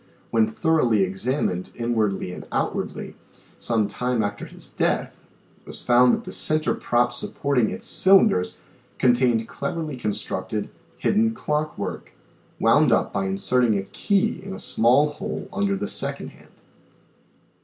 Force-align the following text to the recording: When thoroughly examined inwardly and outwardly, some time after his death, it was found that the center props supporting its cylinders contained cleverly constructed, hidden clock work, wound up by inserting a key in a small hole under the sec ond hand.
When 0.31 0.47
thoroughly 0.47 1.03
examined 1.03 1.69
inwardly 1.75 2.31
and 2.33 2.47
outwardly, 2.51 3.13
some 3.59 3.87
time 3.87 4.23
after 4.23 4.47
his 4.47 4.71
death, 4.73 5.19
it 5.61 5.67
was 5.67 5.79
found 5.79 6.11
that 6.15 6.23
the 6.23 6.31
center 6.31 6.73
props 6.73 7.17
supporting 7.17 7.69
its 7.69 7.85
cylinders 7.85 8.57
contained 8.97 9.47
cleverly 9.47 9.95
constructed, 9.95 10.71
hidden 10.97 11.35
clock 11.35 11.77
work, 11.77 12.13
wound 12.59 12.91
up 12.91 13.13
by 13.13 13.25
inserting 13.25 13.77
a 13.77 13.83
key 13.83 14.41
in 14.43 14.53
a 14.55 14.59
small 14.59 15.09
hole 15.09 15.47
under 15.53 15.75
the 15.75 15.87
sec 15.87 16.19
ond 16.19 16.31
hand. 16.31 16.63